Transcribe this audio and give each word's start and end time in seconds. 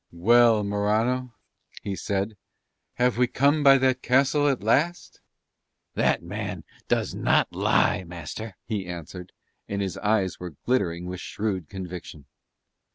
"Well, 0.11 0.63
Morano," 0.63 1.35
he 1.83 1.95
said, 1.95 2.35
"have 2.93 3.19
we 3.19 3.27
come 3.27 3.61
by 3.61 3.77
that 3.77 4.01
castle 4.01 4.47
at 4.47 4.63
last?" 4.63 5.21
"That 5.93 6.23
man 6.23 6.63
does 6.87 7.13
not 7.13 7.53
lie, 7.53 8.03
master," 8.03 8.57
he 8.65 8.87
answered: 8.87 9.31
and 9.67 9.79
his 9.79 9.99
eyes 9.99 10.39
were 10.39 10.55
glittering 10.65 11.05
with 11.05 11.19
shrewd 11.19 11.69
conviction. 11.69 12.25